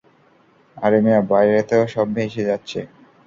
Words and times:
আরে 0.77 0.97
মিয়া, 1.03 1.21
বাইরে 1.31 1.59
তো 1.69 1.77
সব 1.93 2.07
ভেসে 2.15 2.43
যাচ্ছে! 2.45 2.79